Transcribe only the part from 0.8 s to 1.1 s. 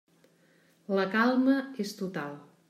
La